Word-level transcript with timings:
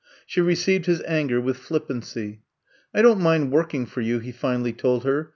She 0.25 0.41
re 0.41 0.55
ceived 0.55 0.85
his 0.85 1.03
anger 1.03 1.39
with 1.39 1.57
flippancy. 1.57 2.41
I 2.91 3.03
don^t 3.03 3.19
mind 3.19 3.51
working 3.51 3.85
for 3.85 4.01
you,'* 4.01 4.17
he 4.17 4.31
finally 4.31 4.73
told 4.73 5.03
her. 5.03 5.29